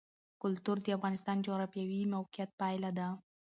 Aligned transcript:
کلتور 0.41 0.77
د 0.83 0.87
افغانستان 0.97 1.35
د 1.37 1.45
جغرافیایي 1.45 2.03
موقیعت 2.15 2.49
پایله 2.61 2.89
ده. 2.97 3.07